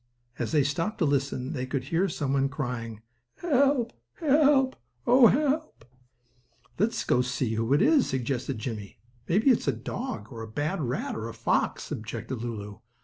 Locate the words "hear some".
1.83-2.33